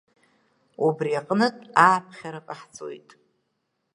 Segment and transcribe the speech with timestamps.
[0.85, 3.09] Убри аҟнытә Ааԥхьара ҟахҵоит…